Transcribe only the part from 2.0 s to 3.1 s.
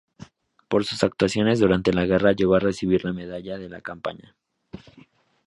guerra llegó a recibir